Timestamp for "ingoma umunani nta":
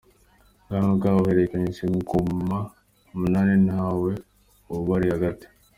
1.83-3.81